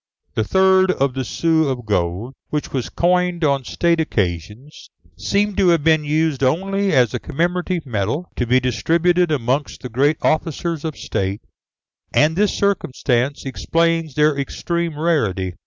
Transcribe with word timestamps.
The 0.33 0.43
third 0.43 0.89
of 0.89 1.13
the 1.13 1.23
sou 1.23 1.67
of 1.69 1.85
gold, 1.85 2.33
which 2.49 2.73
was 2.73 2.89
coined 2.89 3.43
on 3.43 3.63
state 3.63 3.99
occasions, 4.01 4.89
seems 5.15 5.55
to 5.57 5.67
have 5.67 5.83
been 5.83 6.03
used 6.03 6.41
only 6.41 6.91
as 6.91 7.13
a 7.13 7.19
commemorative 7.19 7.85
medal, 7.85 8.25
to 8.37 8.47
be 8.47 8.59
distributed 8.59 9.31
amongst 9.31 9.83
the 9.83 9.89
great 9.89 10.17
officers 10.23 10.83
of 10.83 10.97
state, 10.97 11.41
and 12.11 12.35
this 12.35 12.51
circumstance 12.57 13.45
explains 13.45 14.15
their 14.15 14.35
extreme 14.35 14.97
rarity. 14.99 15.53